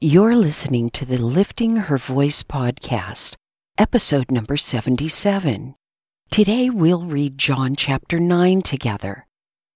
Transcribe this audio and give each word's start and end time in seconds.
You're 0.00 0.36
listening 0.36 0.90
to 0.90 1.04
the 1.04 1.18
Lifting 1.20 1.74
Her 1.74 1.98
Voice 1.98 2.44
podcast, 2.44 3.34
episode 3.76 4.30
number 4.30 4.56
77. 4.56 5.74
Today 6.30 6.70
we'll 6.70 7.04
read 7.04 7.36
John 7.36 7.74
chapter 7.74 8.20
9 8.20 8.62
together. 8.62 9.26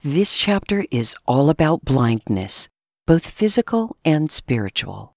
This 0.05 0.37
chapter 0.37 0.87
is 0.93 1.17
all 1.27 1.51
about 1.51 1.85
blindness, 1.85 2.69
both 3.05 3.27
physical 3.27 3.97
and 4.05 4.31
spiritual. 4.31 5.17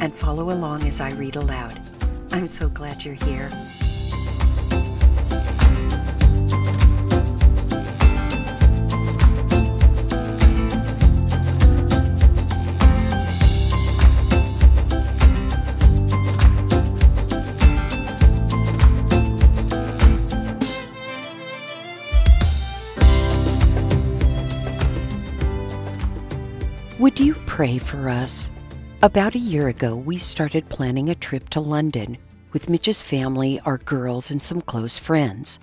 and 0.00 0.14
follow 0.14 0.50
along 0.50 0.82
as 0.84 1.00
I 1.00 1.10
read 1.12 1.36
aloud. 1.36 1.78
I'm 2.32 2.48
so 2.48 2.68
glad 2.68 3.04
you're 3.04 3.14
here. 3.14 3.50
Would 26.98 27.18
you 27.18 27.34
pray 27.46 27.78
for 27.78 28.10
us? 28.10 28.50
About 29.02 29.34
a 29.34 29.38
year 29.38 29.68
ago, 29.68 29.96
we 29.96 30.18
started 30.18 30.68
planning 30.68 31.08
a 31.08 31.14
trip 31.14 31.48
to 31.50 31.60
London 31.60 32.18
with 32.52 32.68
Mitch's 32.68 33.00
family, 33.00 33.58
our 33.64 33.78
girls, 33.78 34.30
and 34.30 34.42
some 34.42 34.60
close 34.60 34.98
friends. 34.98 35.58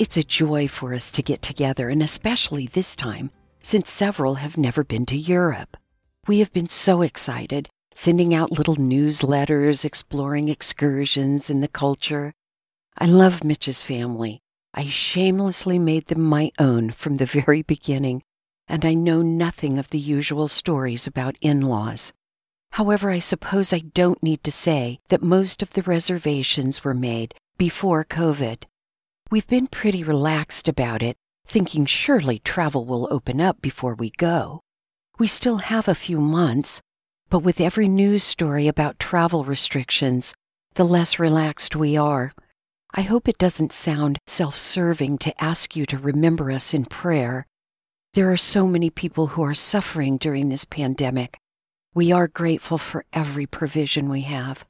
It's 0.00 0.16
a 0.16 0.24
joy 0.24 0.66
for 0.66 0.92
us 0.92 1.12
to 1.12 1.22
get 1.22 1.42
together, 1.42 1.88
and 1.88 2.02
especially 2.02 2.66
this 2.66 2.96
time, 2.96 3.30
since 3.62 3.88
several 3.88 4.34
have 4.34 4.58
never 4.58 4.82
been 4.82 5.06
to 5.06 5.16
Europe. 5.16 5.76
We 6.26 6.40
have 6.40 6.52
been 6.52 6.68
so 6.68 7.02
excited, 7.02 7.68
sending 7.94 8.34
out 8.34 8.50
little 8.50 8.74
newsletters, 8.74 9.84
exploring 9.84 10.48
excursions 10.48 11.50
and 11.50 11.62
the 11.62 11.68
culture. 11.68 12.32
I 12.98 13.04
love 13.04 13.44
Mitch's 13.44 13.84
family. 13.84 14.40
I 14.74 14.88
shamelessly 14.88 15.78
made 15.78 16.06
them 16.06 16.22
my 16.22 16.50
own 16.58 16.90
from 16.90 17.18
the 17.18 17.26
very 17.26 17.62
beginning, 17.62 18.24
and 18.66 18.84
I 18.84 18.94
know 18.94 19.22
nothing 19.22 19.78
of 19.78 19.90
the 19.90 20.00
usual 20.00 20.48
stories 20.48 21.06
about 21.06 21.36
in 21.40 21.60
laws. 21.60 22.12
However, 22.72 23.10
I 23.10 23.18
suppose 23.18 23.72
I 23.72 23.80
don't 23.80 24.22
need 24.22 24.42
to 24.44 24.52
say 24.52 25.00
that 25.08 25.22
most 25.22 25.62
of 25.62 25.74
the 25.74 25.82
reservations 25.82 26.82
were 26.82 26.94
made 26.94 27.34
before 27.58 28.02
COVID. 28.02 28.64
We've 29.30 29.46
been 29.46 29.66
pretty 29.66 30.02
relaxed 30.02 30.68
about 30.68 31.02
it, 31.02 31.16
thinking 31.46 31.84
surely 31.84 32.38
travel 32.38 32.86
will 32.86 33.08
open 33.10 33.42
up 33.42 33.60
before 33.60 33.94
we 33.94 34.10
go. 34.10 34.60
We 35.18 35.26
still 35.26 35.58
have 35.58 35.86
a 35.86 35.94
few 35.94 36.18
months, 36.18 36.80
but 37.28 37.40
with 37.40 37.60
every 37.60 37.88
news 37.88 38.24
story 38.24 38.68
about 38.68 38.98
travel 38.98 39.44
restrictions, 39.44 40.32
the 40.74 40.84
less 40.84 41.18
relaxed 41.18 41.76
we 41.76 41.98
are. 41.98 42.32
I 42.94 43.02
hope 43.02 43.28
it 43.28 43.38
doesn't 43.38 43.74
sound 43.74 44.18
self 44.26 44.56
serving 44.56 45.18
to 45.18 45.44
ask 45.44 45.76
you 45.76 45.84
to 45.86 45.98
remember 45.98 46.50
us 46.50 46.72
in 46.72 46.86
prayer. 46.86 47.46
There 48.14 48.32
are 48.32 48.38
so 48.38 48.66
many 48.66 48.88
people 48.88 49.28
who 49.28 49.42
are 49.42 49.54
suffering 49.54 50.16
during 50.16 50.48
this 50.48 50.64
pandemic. 50.64 51.38
We 51.94 52.10
are 52.10 52.26
grateful 52.26 52.78
for 52.78 53.04
every 53.12 53.44
provision 53.44 54.08
we 54.08 54.22
have. 54.22 54.64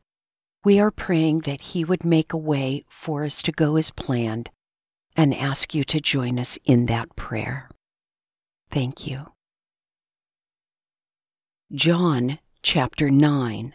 We 0.65 0.81
are 0.81 0.91
praying 0.91 1.41
that 1.41 1.61
He 1.61 1.85
would 1.85 2.05
make 2.05 2.33
a 2.33 2.37
way 2.37 2.85
for 2.89 3.25
us 3.25 3.43
to 3.43 3.53
go 3.53 3.77
as 3.77 3.91
planned 3.91 4.51
and 5.17 5.35
ask 5.35 5.75
you 5.75 5.85
to 5.85 6.01
join 6.01 6.39
us 6.39 6.59
in 6.65 6.87
that 6.87 7.15
prayer. 7.15 7.69
Thank 8.71 9.07
you. 9.07 9.33
John 11.73 12.39
chapter 12.63 13.09
9 13.11 13.75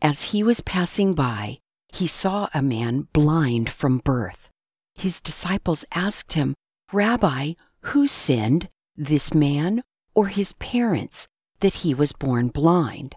As 0.00 0.22
he 0.22 0.42
was 0.42 0.60
passing 0.60 1.14
by, 1.14 1.58
he 1.92 2.06
saw 2.06 2.48
a 2.54 2.62
man 2.62 3.08
blind 3.12 3.68
from 3.68 3.98
birth. 3.98 4.48
His 4.94 5.20
disciples 5.20 5.84
asked 5.92 6.32
him, 6.32 6.54
Rabbi, 6.92 7.52
who 7.82 8.06
sinned, 8.06 8.68
this 8.96 9.34
man 9.34 9.82
or 10.14 10.28
his 10.28 10.52
parents, 10.54 11.28
that 11.60 11.74
he 11.74 11.94
was 11.94 12.12
born 12.12 12.48
blind? 12.48 13.16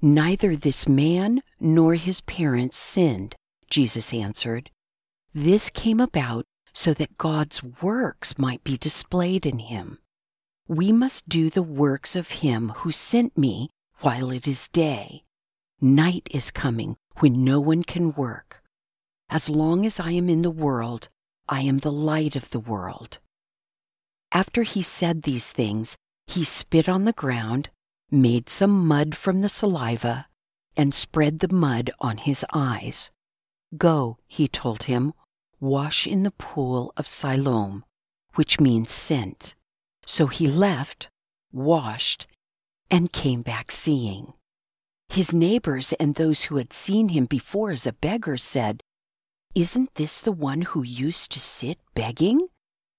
Neither 0.00 0.56
this 0.56 0.88
man 0.88 1.42
nor 1.60 1.94
his 1.94 2.20
parents 2.22 2.76
sinned, 2.76 3.36
Jesus 3.68 4.12
answered. 4.12 4.70
This 5.34 5.70
came 5.70 6.00
about 6.00 6.44
so 6.72 6.94
that 6.94 7.18
God's 7.18 7.62
works 7.62 8.38
might 8.38 8.62
be 8.62 8.76
displayed 8.76 9.44
in 9.44 9.58
him. 9.58 9.98
We 10.68 10.92
must 10.92 11.28
do 11.28 11.50
the 11.50 11.62
works 11.62 12.14
of 12.14 12.30
him 12.42 12.70
who 12.76 12.92
sent 12.92 13.36
me 13.36 13.70
while 14.00 14.30
it 14.30 14.46
is 14.46 14.68
day. 14.68 15.24
Night 15.80 16.28
is 16.30 16.50
coming 16.50 16.96
when 17.18 17.44
no 17.44 17.58
one 17.58 17.82
can 17.82 18.12
work. 18.12 18.62
As 19.30 19.50
long 19.50 19.84
as 19.84 19.98
I 19.98 20.12
am 20.12 20.28
in 20.28 20.42
the 20.42 20.50
world, 20.50 21.08
I 21.48 21.62
am 21.62 21.78
the 21.78 21.92
light 21.92 22.36
of 22.36 22.50
the 22.50 22.60
world. 22.60 23.18
After 24.32 24.62
he 24.62 24.82
said 24.82 25.22
these 25.22 25.50
things, 25.50 25.96
he 26.28 26.44
spit 26.44 26.88
on 26.88 27.04
the 27.04 27.12
ground, 27.12 27.70
made 28.10 28.50
some 28.50 28.86
mud 28.86 29.16
from 29.16 29.40
the 29.40 29.48
saliva, 29.48 30.26
and 30.76 30.94
spread 30.94 31.38
the 31.38 31.52
mud 31.52 31.90
on 32.00 32.18
his 32.18 32.44
eyes. 32.52 33.10
Go, 33.76 34.18
he 34.26 34.46
told 34.46 34.84
him, 34.84 35.14
wash 35.58 36.06
in 36.06 36.22
the 36.22 36.30
pool 36.30 36.92
of 36.96 37.08
Siloam, 37.08 37.84
which 38.34 38.60
means 38.60 38.92
sent. 38.92 39.54
So 40.06 40.26
he 40.26 40.46
left, 40.46 41.08
washed, 41.50 42.26
and 42.90 43.12
came 43.12 43.42
back 43.42 43.72
seeing. 43.72 44.34
His 45.08 45.32
neighbors 45.32 45.94
and 45.94 46.14
those 46.14 46.44
who 46.44 46.56
had 46.56 46.74
seen 46.74 47.08
him 47.08 47.24
before 47.24 47.70
as 47.70 47.86
a 47.86 47.92
beggar 47.94 48.36
said, 48.36 48.82
Isn't 49.54 49.94
this 49.94 50.20
the 50.20 50.32
one 50.32 50.62
who 50.62 50.82
used 50.82 51.32
to 51.32 51.40
sit 51.40 51.78
begging? 51.94 52.48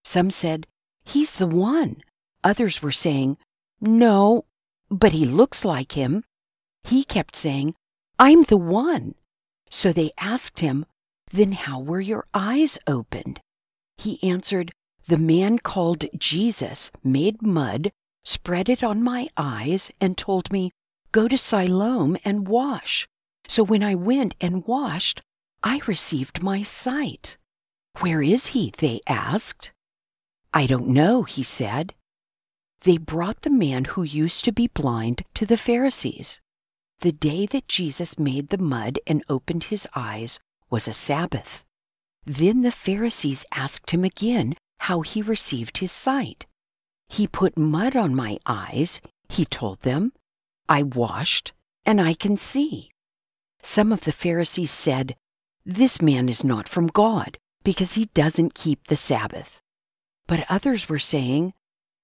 Some 0.04 0.32
said, 0.32 0.66
He's 1.06 1.38
the 1.38 1.48
one. 1.48 2.04
Others 2.44 2.82
were 2.82 2.92
saying, 2.92 3.38
No, 3.82 4.46
but 4.90 5.12
he 5.12 5.26
looks 5.26 5.66
like 5.66 5.94
him. 5.94 6.24
He 6.84 7.04
kept 7.04 7.36
saying, 7.36 7.76
I'm 8.18 8.44
the 8.44 8.58
one. 8.58 9.16
So 9.70 9.94
they 9.94 10.12
asked 10.18 10.62
him, 10.62 10.86
Then 11.32 11.52
how 11.54 11.80
were 11.80 12.02
your 12.02 12.26
eyes 12.34 12.78
opened? 12.88 13.42
He 13.98 14.22
answered, 14.24 14.72
The 15.08 15.18
man 15.18 15.60
called 15.60 16.06
Jesus 16.18 16.92
made 17.04 17.42
mud, 17.42 17.92
spread 18.24 18.70
it 18.70 18.84
on 18.84 19.04
my 19.04 19.28
eyes, 19.38 19.92
and 20.00 20.18
told 20.18 20.52
me, 20.52 20.72
Go 21.12 21.28
to 21.28 21.38
Siloam 21.38 22.18
and 22.24 22.48
wash. 22.48 23.08
So 23.48 23.64
when 23.64 23.84
I 23.84 23.96
went 23.96 24.36
and 24.40 24.66
washed, 24.66 25.22
I 25.64 25.82
received 25.88 26.44
my 26.44 26.62
sight. 26.62 27.38
Where 28.00 28.22
is 28.22 28.48
he? 28.48 28.72
They 28.78 29.02
asked. 29.08 29.72
I 30.54 30.66
don't 30.66 30.88
know, 30.88 31.24
he 31.24 31.44
said. 31.44 31.94
They 32.82 32.98
brought 32.98 33.42
the 33.42 33.50
man 33.50 33.86
who 33.86 34.04
used 34.04 34.46
to 34.46 34.52
be 34.52 34.68
blind 34.68 35.26
to 35.34 35.46
the 35.46 35.58
Pharisees. 35.58 36.40
The 37.02 37.12
day 37.12 37.46
that 37.48 37.68
Jesus 37.68 38.20
made 38.20 38.50
the 38.50 38.58
mud 38.58 39.00
and 39.06 39.24
opened 39.30 39.66
his 39.66 39.88
eyes 39.96 40.40
was 40.70 40.88
a 40.88 40.94
Sabbath. 40.94 41.66
Then 42.26 42.62
the 42.62 42.72
Pharisees 42.72 43.46
asked 43.54 43.92
him 43.92 44.04
again 44.04 44.56
how 44.80 45.02
he 45.02 45.22
received 45.22 45.80
his 45.80 45.92
sight. 45.92 46.46
He 47.08 47.28
put 47.28 47.58
mud 47.58 47.96
on 47.96 48.16
my 48.16 48.38
eyes, 48.46 49.02
he 49.28 49.46
told 49.46 49.82
them. 49.82 50.14
I 50.68 50.84
washed, 50.84 51.54
and 51.86 52.00
I 52.00 52.14
can 52.14 52.38
see. 52.38 52.92
Some 53.62 53.92
of 53.92 54.02
the 54.02 54.12
Pharisees 54.12 54.72
said, 54.72 55.16
This 55.66 56.02
man 56.02 56.30
is 56.30 56.44
not 56.44 56.70
from 56.70 56.88
God, 56.88 57.38
because 57.64 57.94
he 57.94 58.06
doesn't 58.14 58.54
keep 58.54 58.88
the 58.88 58.96
Sabbath. 58.96 59.62
But 60.28 60.46
others 60.50 60.88
were 60.88 61.00
saying, 61.00 61.54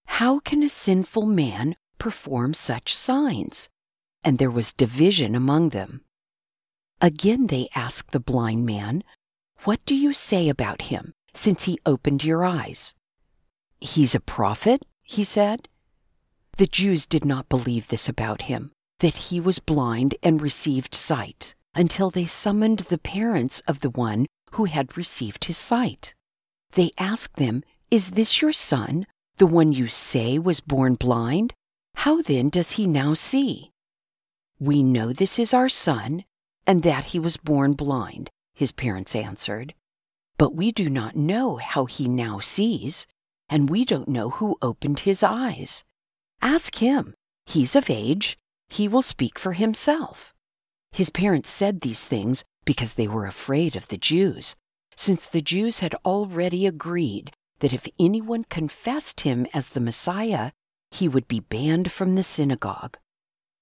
How 0.06 0.40
can 0.40 0.64
a 0.64 0.70
sinful 0.70 1.26
man 1.26 1.76
perform 1.98 2.54
such 2.54 2.96
signs? 2.96 3.70
and 4.26 4.40
there 4.40 4.52
was 4.52 4.74
division 4.74 5.36
among 5.36 5.70
them. 5.70 6.02
Again 7.00 7.48
they 7.48 7.70
asked 7.76 8.12
the 8.12 8.20
blind 8.20 8.66
man, 8.66 9.04
What 9.64 9.86
do 9.86 9.96
you 9.96 10.12
say 10.12 10.50
about 10.50 10.84
him, 10.84 11.14
since 11.34 11.64
he 11.64 11.80
opened 11.86 12.24
your 12.24 12.44
eyes? 12.44 12.96
He's 13.80 14.16
a 14.16 14.20
prophet, 14.20 14.84
he 15.04 15.24
said. 15.24 15.70
The 16.58 16.66
Jews 16.66 17.06
did 17.06 17.24
not 17.24 17.50
believe 17.50 17.90
this 17.90 18.10
about 18.10 18.44
him, 18.44 18.72
that 19.00 19.30
he 19.30 19.40
was 19.40 19.60
blind 19.60 20.16
and 20.24 20.42
received 20.42 20.96
sight, 20.96 21.54
until 21.76 22.10
they 22.10 22.26
summoned 22.26 22.80
the 22.80 22.98
parents 22.98 23.62
of 23.68 23.82
the 23.82 23.92
one 23.92 24.26
who 24.54 24.66
had 24.66 24.98
received 24.98 25.46
his 25.46 25.58
sight. 25.58 26.16
They 26.72 26.92
asked 26.98 27.36
them, 27.36 27.64
Is 27.92 28.12
this 28.12 28.42
your 28.42 28.54
son, 28.54 29.06
the 29.38 29.48
one 29.48 29.74
you 29.74 29.90
say 29.90 30.40
was 30.40 30.60
born 30.60 30.96
blind? 30.96 31.54
How 31.96 32.22
then 32.22 32.50
does 32.50 32.72
he 32.72 32.88
now 32.88 33.14
see? 33.14 33.72
We 34.60 34.82
know 34.84 35.12
this 35.12 35.38
is 35.38 35.54
our 35.54 35.68
son, 35.68 36.24
and 36.66 36.84
that 36.84 37.06
he 37.06 37.20
was 37.20 37.36
born 37.38 37.74
blind, 37.74 38.30
his 38.54 38.72
parents 38.72 39.16
answered. 39.16 39.74
But 40.38 40.56
we 40.56 40.72
do 40.72 40.90
not 40.90 41.16
know 41.16 41.58
how 41.58 41.86
he 41.86 42.08
now 42.08 42.40
sees, 42.40 43.06
and 43.50 43.70
we 43.70 43.84
don't 43.84 44.08
know 44.08 44.30
who 44.30 44.58
opened 44.62 45.02
his 45.02 45.24
eyes. 45.24 45.84
Ask 46.42 46.76
him. 46.76 47.14
He's 47.46 47.76
of 47.76 47.90
age. 47.90 48.38
He 48.70 48.88
will 48.88 49.02
speak 49.02 49.38
for 49.38 49.54
himself. 49.54 50.34
His 50.92 51.10
parents 51.10 51.50
said 51.50 51.82
these 51.82 52.06
things 52.06 52.44
because 52.64 52.94
they 52.94 53.08
were 53.08 53.26
afraid 53.26 53.76
of 53.76 53.90
the 53.90 53.98
Jews, 53.98 54.56
since 54.96 55.26
the 55.26 55.42
Jews 55.42 55.80
had 55.80 55.94
already 56.06 56.66
agreed 56.66 57.32
that 57.60 57.74
if 57.74 57.88
anyone 58.00 58.46
confessed 58.46 59.22
him 59.22 59.48
as 59.54 59.70
the 59.70 59.80
Messiah, 59.80 60.52
he 60.92 61.08
would 61.08 61.28
be 61.28 61.40
banned 61.40 61.92
from 61.92 62.16
the 62.16 62.24
synagogue. 62.24 62.98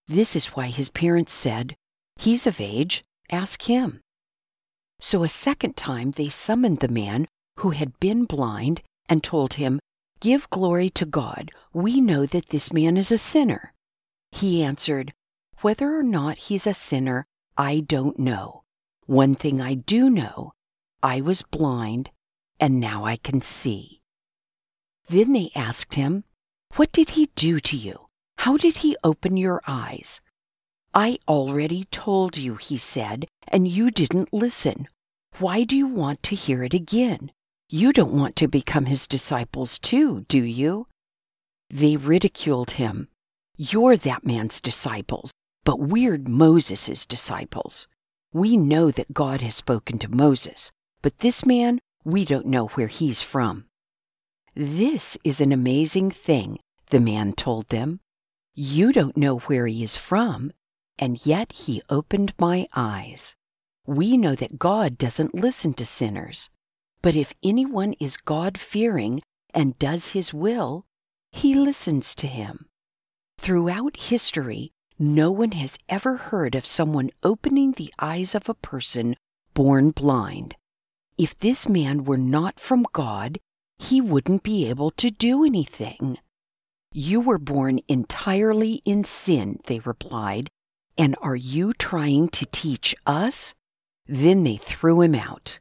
This 0.08 0.36
is 0.36 0.48
why 0.48 0.68
his 0.68 0.90
parents 0.90 1.34
said, 1.34 1.76
He's 2.18 2.46
of 2.46 2.60
age, 2.60 3.04
ask 3.32 3.64
him. 3.64 4.02
So 5.00 5.24
a 5.24 5.30
second 5.30 5.76
time 5.76 6.12
they 6.12 6.30
summoned 6.30 6.80
the 6.80 6.88
man 6.88 7.28
who 7.60 7.72
had 7.72 8.00
been 8.00 8.26
blind 8.26 8.82
and 9.10 9.24
told 9.24 9.56
him, 9.56 9.80
Give 10.20 10.50
glory 10.50 10.90
to 10.92 11.06
God. 11.06 11.52
We 11.74 12.00
know 12.00 12.26
that 12.26 12.50
this 12.50 12.72
man 12.72 12.96
is 12.96 13.12
a 13.12 13.18
sinner. 13.18 13.74
He 14.32 14.64
answered, 14.64 15.14
Whether 15.62 15.98
or 15.98 16.04
not 16.04 16.38
he's 16.38 16.66
a 16.66 16.74
sinner, 16.74 17.26
I 17.58 17.82
don't 17.82 18.18
know. 18.18 18.64
One 19.06 19.36
thing 19.36 19.62
I 19.62 19.74
do 19.74 20.10
know 20.10 20.54
I 21.02 21.20
was 21.20 21.42
blind, 21.42 22.10
and 22.60 22.80
now 22.80 23.06
I 23.06 23.18
can 23.18 23.42
see. 23.42 24.02
Then 25.10 25.34
they 25.34 25.52
asked 25.56 25.96
him, 25.96 26.24
What 26.76 26.92
did 26.92 27.12
he 27.12 27.30
do 27.36 27.60
to 27.60 27.78
you? 27.78 28.08
How 28.38 28.58
did 28.58 28.78
he 28.78 28.98
open 29.04 29.38
your 29.38 29.62
eyes? 29.68 30.22
I 30.94 31.18
already 31.28 31.86
told 31.86 32.38
you, 32.38 32.56
he 32.56 32.78
said, 32.78 33.26
and 33.48 33.68
you 33.68 33.90
didn't 33.90 34.34
listen. 34.34 34.88
Why 35.40 35.64
do 35.64 35.76
you 35.76 35.88
want 35.88 36.22
to 36.24 36.36
hear 36.36 36.64
it 36.64 36.74
again? 36.74 37.32
You 37.70 37.92
don't 37.92 38.14
want 38.14 38.36
to 38.36 38.48
become 38.48 38.86
his 38.86 39.08
disciples 39.08 39.80
too, 39.80 40.26
do 40.28 40.44
you? 40.44 40.88
They 41.70 41.98
ridiculed 41.98 42.72
him. 42.72 43.08
You're 43.58 43.98
that 43.98 44.26
man's 44.26 44.62
disciples, 44.62 45.32
but 45.64 45.80
we're 45.80 46.20
Moses' 46.20 47.06
disciples. 47.06 47.88
We 48.32 48.58
know 48.58 48.92
that 48.92 49.14
God 49.14 49.42
has 49.42 49.56
spoken 49.56 49.98
to 50.00 50.16
Moses, 50.16 50.72
but 51.02 51.20
this 51.20 51.46
man, 51.46 51.80
we 52.04 52.26
don't 52.26 52.46
know 52.46 52.68
where 52.68 52.88
he's 52.88 53.22
from. 53.22 53.66
This 54.56 55.18
is 55.24 55.42
an 55.42 55.52
amazing 55.52 56.12
thing, 56.12 56.60
the 56.90 57.00
man 57.00 57.34
told 57.34 57.70
them. 57.70 58.00
You 58.54 58.92
don't 58.92 59.18
know 59.18 59.40
where 59.40 59.66
he 59.66 59.84
is 59.84 59.98
from, 59.98 60.52
and 61.00 61.26
yet 61.26 61.54
he 61.54 61.82
opened 61.90 62.34
my 62.40 62.68
eyes. 62.76 63.36
We 63.88 64.16
know 64.16 64.36
that 64.36 64.60
God 64.60 64.98
doesn't 64.98 65.34
listen 65.36 65.74
to 65.74 65.86
sinners, 65.86 66.50
but 67.02 67.16
if 67.16 67.34
anyone 67.44 67.94
is 68.00 68.18
God 68.18 68.58
fearing 68.58 69.22
and 69.54 69.78
does 69.80 70.10
his 70.10 70.34
will, 70.34 70.86
he 71.32 71.56
listens 71.56 72.14
to 72.16 72.28
him. 72.28 72.68
Throughout 73.40 73.98
history, 73.98 74.72
no 75.00 75.32
one 75.32 75.52
has 75.52 75.78
ever 75.90 76.16
heard 76.18 76.54
of 76.54 76.66
someone 76.66 77.10
opening 77.24 77.72
the 77.72 77.94
eyes 78.00 78.36
of 78.36 78.48
a 78.48 78.54
person 78.54 79.16
born 79.54 79.92
blind. 79.92 80.56
If 81.18 81.38
this 81.38 81.70
man 81.70 82.06
were 82.06 82.18
not 82.18 82.60
from 82.60 82.86
God, 82.92 83.40
he 83.78 84.02
wouldn't 84.02 84.44
be 84.44 84.68
able 84.70 84.92
to 84.92 85.12
do 85.12 85.46
anything. 85.46 86.18
You 86.92 87.20
were 87.20 87.40
born 87.40 87.80
entirely 87.88 88.82
in 88.86 89.04
sin, 89.04 89.60
they 89.66 89.80
replied, 89.80 90.50
and 90.98 91.16
are 91.22 91.36
you 91.36 91.74
trying 91.74 92.30
to 92.30 92.46
teach 92.46 92.96
us? 93.06 93.54
Then 94.06 94.44
they 94.44 94.58
threw 94.58 95.02
him 95.02 95.16
out. 95.16 95.60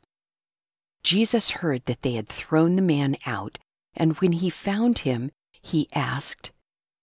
Jesus 1.02 1.50
heard 1.50 1.84
that 1.86 2.02
they 2.02 2.12
had 2.12 2.28
thrown 2.28 2.76
the 2.76 2.82
man 2.82 3.16
out, 3.26 3.58
and 3.94 4.16
when 4.18 4.32
he 4.32 4.50
found 4.50 5.00
him, 5.00 5.30
he 5.60 5.88
asked, 5.92 6.52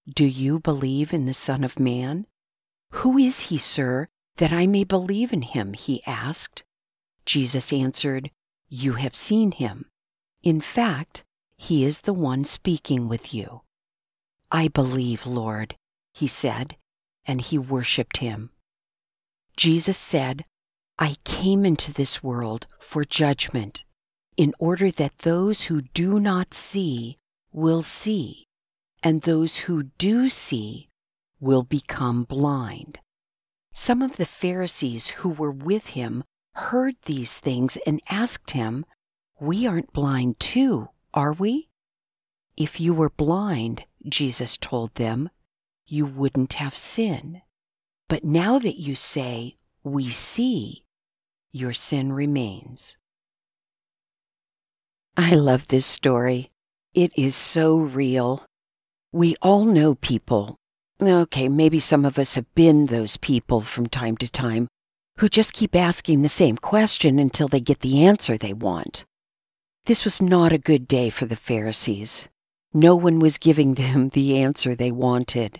Do 0.07 0.25
you 0.25 0.59
believe 0.59 1.13
in 1.13 1.25
the 1.25 1.33
Son 1.33 1.63
of 1.63 1.79
Man? 1.79 2.25
Who 2.91 3.17
is 3.17 3.41
he, 3.41 3.57
sir, 3.57 4.07
that 4.37 4.53
I 4.53 4.67
may 4.67 4.83
believe 4.83 5.33
in 5.33 5.41
him? 5.41 5.73
he 5.73 6.03
asked. 6.05 6.63
Jesus 7.25 7.71
answered, 7.71 8.31
You 8.69 8.93
have 8.93 9.15
seen 9.15 9.51
him. 9.51 9.85
In 10.43 10.61
fact, 10.61 11.23
he 11.57 11.83
is 11.83 12.01
the 12.01 12.13
one 12.13 12.45
speaking 12.45 13.09
with 13.09 13.33
you. 13.33 13.61
I 14.51 14.67
believe, 14.67 15.25
Lord, 15.25 15.75
he 16.13 16.27
said, 16.27 16.77
and 17.25 17.41
he 17.41 17.57
worshiped 17.57 18.17
him. 18.17 18.51
Jesus 19.57 19.97
said, 19.97 20.45
I 20.97 21.15
came 21.23 21.65
into 21.65 21.91
this 21.91 22.23
world 22.23 22.67
for 22.79 23.03
judgment, 23.03 23.83
in 24.37 24.53
order 24.59 24.91
that 24.91 25.19
those 25.19 25.63
who 25.63 25.81
do 25.81 26.19
not 26.19 26.53
see 26.53 27.17
will 27.51 27.81
see, 27.81 28.45
and 29.01 29.21
those 29.21 29.57
who 29.57 29.83
do 29.97 30.29
see 30.29 30.89
will 31.39 31.63
become 31.63 32.23
blind. 32.23 32.99
Some 33.73 34.01
of 34.01 34.17
the 34.17 34.25
Pharisees 34.25 35.09
who 35.09 35.29
were 35.29 35.51
with 35.51 35.87
him 35.87 36.23
heard 36.59 36.95
these 37.05 37.39
things 37.39 37.77
and 37.85 38.01
asked 38.09 38.51
him, 38.51 38.85
We 39.39 39.65
aren't 39.65 39.93
blind 39.93 40.39
too, 40.39 40.89
are 41.13 41.33
we? 41.33 41.69
If 42.57 42.79
you 42.79 42.93
were 42.93 43.09
blind, 43.09 43.85
Jesus 44.07 44.57
told 44.57 44.95
them, 44.95 45.29
you 45.87 46.05
wouldn't 46.05 46.53
have 46.53 46.75
sin. 46.75 47.41
But 48.07 48.23
now 48.23 48.59
that 48.59 48.79
you 48.79 48.95
say, 48.95 49.57
We 49.83 50.09
see, 50.09 50.83
your 51.51 51.73
sin 51.73 52.13
remains. 52.13 52.97
I 55.17 55.35
love 55.35 55.67
this 55.67 55.85
story. 55.85 56.51
It 56.93 57.11
is 57.15 57.35
so 57.35 57.77
real. 57.77 58.45
We 59.11 59.35
all 59.41 59.65
know 59.65 59.95
people. 59.95 60.57
Okay, 61.01 61.47
maybe 61.47 61.79
some 61.79 62.05
of 62.05 62.19
us 62.19 62.35
have 62.35 62.53
been 62.55 62.87
those 62.87 63.17
people 63.17 63.61
from 63.61 63.87
time 63.87 64.17
to 64.17 64.29
time 64.29 64.67
who 65.19 65.29
just 65.29 65.53
keep 65.53 65.75
asking 65.75 66.21
the 66.21 66.29
same 66.29 66.57
question 66.57 67.19
until 67.19 67.47
they 67.47 67.59
get 67.59 67.79
the 67.79 68.05
answer 68.05 68.37
they 68.37 68.53
want. 68.53 69.05
This 69.85 70.05
was 70.05 70.21
not 70.21 70.53
a 70.53 70.57
good 70.57 70.87
day 70.87 71.09
for 71.09 71.25
the 71.25 71.35
Pharisees. 71.35 72.29
No 72.73 72.95
one 72.95 73.19
was 73.19 73.37
giving 73.37 73.73
them 73.73 74.09
the 74.09 74.37
answer 74.37 74.75
they 74.75 74.91
wanted. 74.91 75.59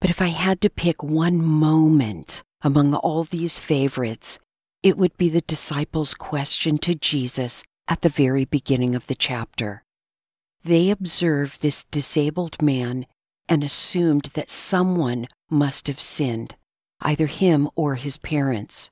But 0.00 0.10
if 0.10 0.20
I 0.22 0.28
had 0.28 0.60
to 0.60 0.70
pick 0.70 1.02
one 1.02 1.42
moment 1.42 2.42
among 2.62 2.94
all 2.94 3.24
these 3.24 3.58
favorites, 3.58 4.38
it 4.82 4.96
would 4.96 5.16
be 5.16 5.28
the 5.28 5.40
disciples' 5.40 6.14
question 6.14 6.78
to 6.78 6.94
Jesus 6.94 7.64
at 7.88 8.02
the 8.02 8.08
very 8.08 8.44
beginning 8.44 8.94
of 8.94 9.06
the 9.06 9.14
chapter. 9.14 9.82
They 10.62 10.90
observed 10.90 11.62
this 11.62 11.84
disabled 11.84 12.62
man 12.62 13.06
and 13.48 13.64
assumed 13.64 14.30
that 14.34 14.50
someone 14.50 15.26
must 15.50 15.86
have 15.86 16.00
sinned, 16.00 16.54
either 17.04 17.26
him 17.26 17.68
or 17.76 17.94
his 17.94 18.16
parents. 18.16 18.90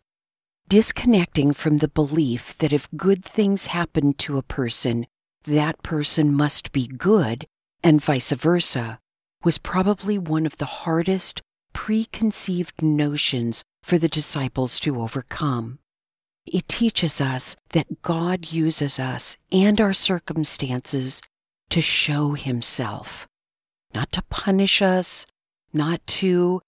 Disconnecting 0.69 1.53
from 1.53 1.79
the 1.79 1.89
belief 1.89 2.57
that 2.59 2.73
if 2.73 2.89
good 2.97 3.25
things 3.25 3.67
happen 3.67 4.13
to 4.15 4.39
a 4.39 4.43
person, 4.43 5.07
that 5.45 5.83
person 5.83 6.33
must 6.33 6.73
be 6.73 6.87
good, 6.87 7.47
and 7.83 8.01
vice 8.01 8.31
versa, 8.31 9.01
was 9.43 9.59
probably 9.59 10.19
one 10.19 10.47
of 10.47 10.59
the 10.59 10.67
hardest 10.67 11.43
preconceived 11.73 12.81
notions 12.81 13.65
for 13.83 13.99
the 13.99 14.09
disciples 14.09 14.79
to 14.81 15.01
overcome. 15.01 15.79
It 16.47 16.69
teaches 16.69 17.21
us 17.21 17.57
that 17.71 18.03
God 18.03 18.53
uses 18.53 18.99
us 18.99 19.37
and 19.51 19.81
our 19.81 19.93
circumstances 19.93 21.21
to 21.71 21.81
show 21.81 22.33
Himself, 22.33 23.27
not 23.95 24.13
to 24.13 24.23
punish 24.23 24.83
us, 24.83 25.25
not 25.73 26.07
to 26.07 26.61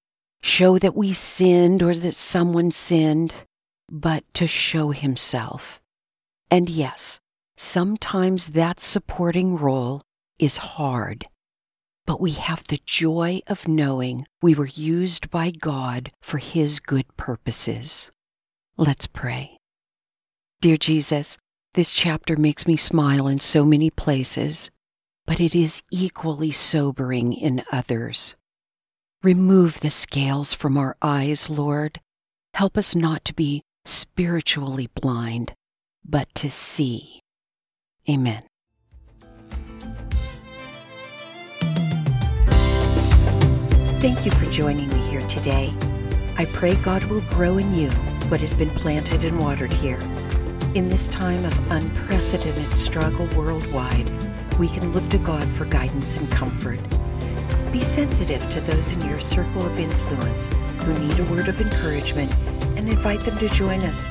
show 0.45 0.79
that 0.79 0.95
we 0.95 1.13
sinned 1.13 1.83
or 1.83 1.95
that 1.95 2.15
someone 2.15 2.71
sinned, 2.71 3.35
but 3.91 4.23
to 4.35 4.47
show 4.47 4.91
Himself. 4.91 5.81
And 6.51 6.69
yes, 6.69 7.19
sometimes 7.57 8.49
that 8.49 8.81
supporting 8.81 9.57
role 9.57 10.03
is 10.39 10.59
hard 10.59 11.27
but 12.07 12.21
we 12.21 12.33
have 12.33 12.65
the 12.65 12.81
joy 12.85 13.41
of 13.47 13.69
knowing 13.69 14.27
we 14.43 14.55
were 14.55 14.69
used 14.75 15.31
by 15.31 15.51
God 15.51 16.13
for 16.21 16.39
His 16.39 16.81
good 16.81 17.07
purposes. 17.17 18.11
Let's 18.77 19.07
pray. 19.07 19.59
Dear 20.61 20.77
Jesus, 20.77 21.39
this 21.75 21.95
chapter 21.95 22.37
makes 22.37 22.67
me 22.67 22.77
smile 22.77 23.27
in 23.27 23.41
so 23.41 23.65
many 23.65 23.91
places, 23.91 24.71
but 25.27 25.41
it 25.41 25.55
is 25.55 25.83
equally 25.91 26.53
sobering 26.53 27.33
in 27.33 27.65
others. 27.73 28.35
Remove 29.25 29.81
the 29.81 29.90
scales 29.90 30.52
from 30.52 30.76
our 30.76 30.99
eyes, 31.00 31.49
Lord. 31.49 31.99
Help 32.52 32.76
us 32.76 32.95
not 32.95 33.25
to 33.25 33.33
be 33.33 33.62
spiritually 33.87 34.90
blind, 34.95 35.54
but 36.04 36.28
to 36.35 36.50
see. 36.50 37.23
Amen. 38.07 38.43
Thank 43.99 44.26
you 44.26 44.31
for 44.31 44.45
joining 44.50 44.90
me 44.90 44.99
here 45.09 45.23
today. 45.23 45.73
I 46.37 46.45
pray 46.52 46.75
God 46.75 47.02
will 47.04 47.23
grow 47.23 47.57
in 47.57 47.73
you 47.73 47.88
what 48.28 48.43
has 48.43 48.54
been 48.54 48.69
planted 48.69 49.25
and 49.25 49.38
watered 49.38 49.73
here. 49.73 50.00
In 50.75 50.88
this 50.88 51.09
time 51.09 51.47
of 51.47 51.71
unprecedented 51.73 52.76
struggle 52.76 53.26
worldwide, 53.35 54.07
we 54.59 54.69
can 54.69 54.93
look 54.93 55.09
to 55.09 55.16
God 55.16 55.50
for 55.50 55.64
guidance 55.64 56.19
and 56.19 56.31
comfort. 56.31 56.78
Be 57.75 57.83
sensitive 57.83 58.49
to 58.50 58.61
those 58.61 58.93
in 58.93 59.00
your 59.02 59.19
circle 59.19 59.66
of 59.66 59.81
influence 59.81 60.47
who 60.85 60.97
need 60.97 61.19
a 61.19 61.25
word 61.25 61.49
of 61.49 61.61
encouragement 61.61 62.33
and 62.76 62.88
invite 62.88 63.19
them 63.23 63.37
to 63.38 63.49
join 63.49 63.81
us. 63.81 64.09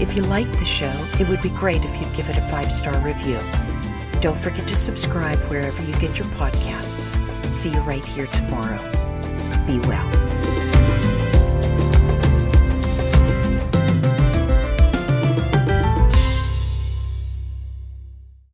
If 0.00 0.16
you 0.16 0.22
like 0.22 0.50
the 0.52 0.64
show, 0.64 1.06
it 1.20 1.28
would 1.28 1.42
be 1.42 1.50
great 1.50 1.84
if 1.84 2.00
you'd 2.00 2.14
give 2.14 2.30
it 2.30 2.38
a 2.38 2.46
five 2.46 2.72
star 2.72 2.98
review. 3.00 3.38
Don't 4.22 4.38
forget 4.38 4.66
to 4.68 4.74
subscribe 4.74 5.38
wherever 5.50 5.82
you 5.82 5.92
get 5.98 6.18
your 6.18 6.28
podcasts. 6.28 7.14
See 7.54 7.70
you 7.70 7.80
right 7.80 8.08
here 8.08 8.28
tomorrow. 8.28 8.80
Be 9.66 9.78
well. 9.80 10.45